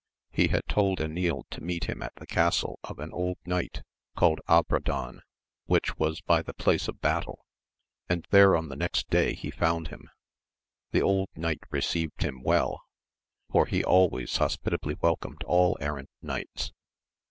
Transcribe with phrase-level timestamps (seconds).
[0.31, 3.83] He had told Enil to meet him at the castle of an old knight,
[4.15, 5.21] called Abradan,
[5.67, 7.45] which was by the place of battle,
[8.09, 10.09] and there on the next day he found him.
[10.89, 12.81] The old knight received him well,
[13.51, 16.71] for be always hospitably welcomed all errant knights.